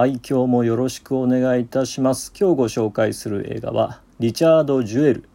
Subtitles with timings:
[0.00, 2.32] はい今日もよろしくお願いいたします。
[2.34, 5.28] 今日ご紹介する映画はリチャード・ジュエル。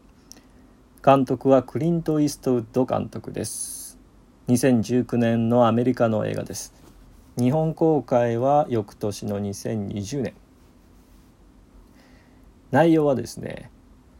[1.05, 4.00] 監督はクリント・イーストウッド監督です。
[4.47, 6.73] 2019年のアメリカの映画です。
[7.38, 10.33] 日本公開は翌年の2020年
[12.71, 13.70] 内容はですね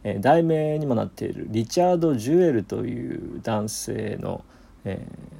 [0.04, 4.44] え題名にもなっているリチャード・ジュエルという男性の、
[4.84, 5.34] えー、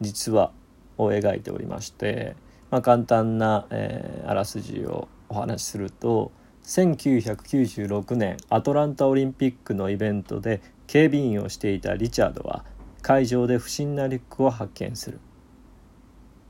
[0.00, 0.52] 実話
[0.96, 2.34] を描いておりまして
[2.70, 6.32] まあ、簡単な、えー、あらすじをお話しすると
[6.64, 12.64] 1996年アトランタオリンピックのイベントで警備員をしていたリチャードは
[13.00, 15.20] 会場で不審なリュックを発見する。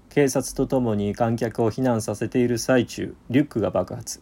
[0.08, 4.20] 警察とともに観客を避難させている最中リュックが爆発。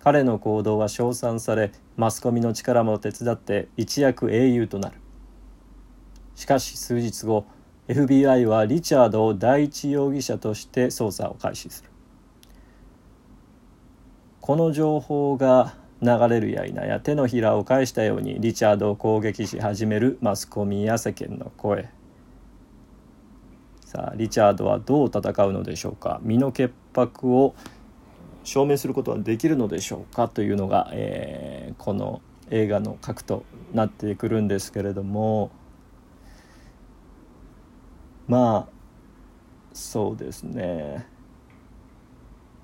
[0.00, 4.96] 彼の行動は称賛されマスコミの力も手伝って一躍英雄となる。
[6.34, 7.46] しかし数日後
[7.88, 11.90] FBI はリチャードを第一容疑者として捜査を開始する。
[14.40, 21.88] この情報が流れるや否や手のひらを返したようにリチャードを攻撃し始めるマスコミや世間の声。
[23.84, 26.18] さあリチャードはどう戦うのでしょうか。
[26.22, 27.54] 身の潔白を
[28.42, 30.26] 証明することはできるのでしょうか。
[30.26, 35.52] というのが、えー、この映画の核となってくるんですけれども。
[38.28, 38.76] まあ
[39.72, 41.06] そうですね。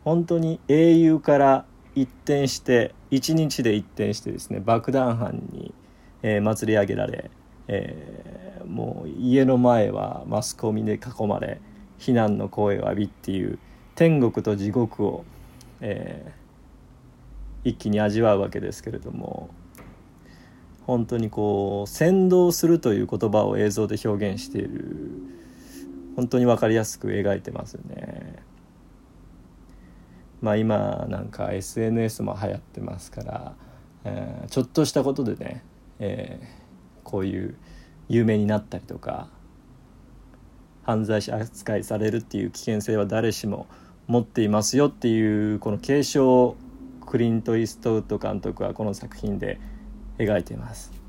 [0.05, 5.75] 本当に英雄から一転して一日で一転してですね爆弾犯に、
[6.23, 7.31] えー、祭り上げられ、
[7.69, 11.61] えー、もう家の前はマスコミで囲まれ
[11.99, 13.59] 非難の声を浴びっていう
[13.95, 15.25] 天国と地獄を、
[15.81, 19.51] えー、一気に味わうわけですけれども
[20.87, 25.33] 本当にこう先導するという言葉を映像で表現している
[26.17, 28.43] 本当に分かりやすく描いてますね。
[30.41, 33.55] まあ今なんか SNS も流行ってますから、
[34.05, 35.65] えー、ちょっとしたことでね、
[36.01, 37.57] えー、こういう
[38.09, 39.29] 有名になったりとか
[40.83, 43.67] 犯罪者扱いされるっていう危険性は誰しも
[44.09, 46.57] 持っていますよっていうこの継承を
[47.07, 49.61] クリント・イーストウッド監督はこの作品で
[50.19, 51.02] 描いています。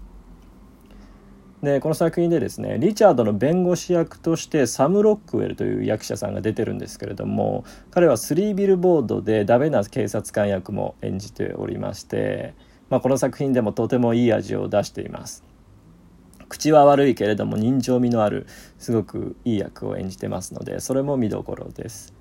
[1.63, 12.53] でこの作品でですねリチャードの弁護士役としてサム・ロックウェルという役者さんが出てるんですけれども彼はスリービルボードでダメな警察官役も演じておりまして、
[12.89, 15.45] まあ、この作品でもとてもいい味を出しています。
[16.49, 18.45] 口は悪いけれども人情味のある
[18.77, 22.13] すごくいい役を演じてますのでそれも見どころです。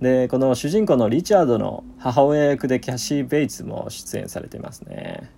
[0.00, 5.30] でこの主人公のリチャードの母親役でキャシー・ベイツも出演されてますね。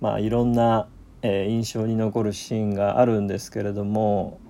[0.00, 0.88] まあ、いろんな、
[1.22, 4.40] えー、印象に残るシーンがあるんですけれども、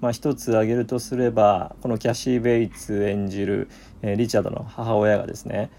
[0.00, 3.68] まあ、一つ挙げるとすればこのキャシー・ベイツ演じる、
[4.02, 5.70] えー、リチャードの母親がですね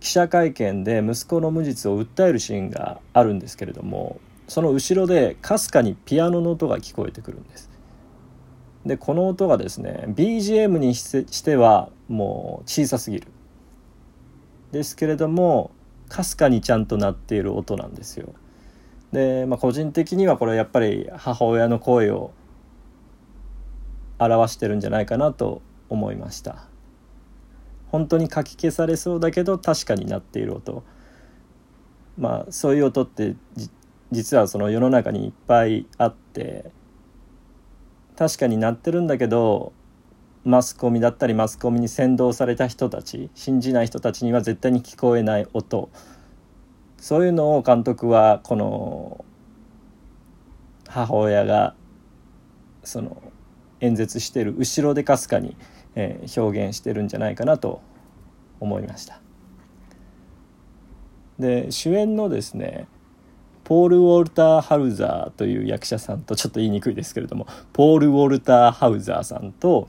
[0.00, 7.70] 記者会見で息子の無実を訴えるシーンがあるんですけれどもその後ろでかすかにピアノの音が聞こえてくるんです。
[8.84, 13.28] でこの音がですね BGM にしてはもう小さすぎる
[14.72, 15.70] ですけれども
[16.10, 18.34] かすかにちゃんと鳴っている音なんですよ。
[19.14, 22.32] で、まあ、個人的にはこれはやっぱり母親の声を
[24.18, 26.66] 表してるんじゃないかなと思いました。
[27.92, 30.82] 本当にかき消されそうだけど確かになっている音。
[32.18, 33.36] まあそういう音って
[34.10, 36.72] 実はその世の中にいっぱいあって
[38.16, 39.72] 確かになってるんだけど
[40.44, 45.88] マスコミだったりマスコミに先導された人たち信じない人たちには絶対に聞こえない音。
[47.04, 49.26] そういうのを監督はこの
[50.88, 51.74] 母親が
[52.82, 53.22] その
[53.80, 55.54] 演説してる後ろでかすかに、
[55.96, 57.82] えー、表現してるんじゃないかなと
[58.58, 59.20] 思いました。
[61.38, 62.88] で主演のですね
[63.64, 69.88] ポール・ウォルター・ハウザーという役者さんとちょっと言いにくいですけれどもポール・ウォルター・ハウザーさんと、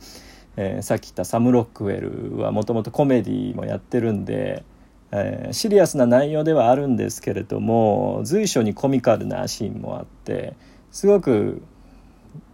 [0.58, 4.66] えー、さっき言ったサム・ロックウェルはもともとコメディもやってるんで
[5.12, 10.56] えー、シリアスな内容ではあるんですけれども随所にコミカルなシーンもあって
[10.92, 11.62] すごく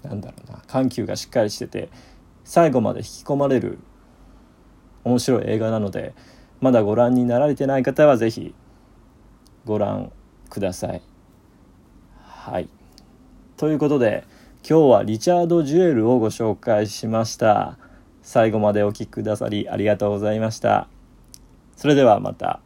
[0.04, 1.90] なんだろうな緩急がしっかりしてて
[2.44, 3.80] 最後まで引き込まれる
[5.04, 6.14] 面白い映画なので
[6.60, 8.54] まだご覧になられてない方は是非
[9.66, 10.12] ご覧
[10.50, 11.02] ください。
[12.20, 12.70] はい
[13.58, 14.26] ということで
[14.68, 17.78] 今日はリチャード・ジュエルをご紹介しました。
[18.22, 21.01] 最後までお聴きくださりありがとうございました。
[21.82, 22.60] それではまた。